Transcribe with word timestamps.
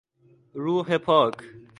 روح 0.55 0.97
پاک 0.97 1.37